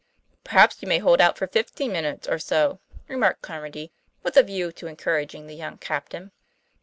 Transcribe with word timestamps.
"Perhaps 0.43 0.81
you 0.81 0.87
may 0.87 0.97
hold 0.97 1.21
out 1.21 1.37
fifteen 1.37 1.91
minutes 1.91 2.27
or 2.27 2.39
so," 2.39 2.79
remarked 3.07 3.43
Carmody, 3.43 3.91
with 4.23 4.35
a 4.35 4.41
view 4.41 4.71
to 4.71 4.87
encouraging 4.87 5.45
the 5.45 5.53
young 5.53 5.77
captain. 5.77 6.31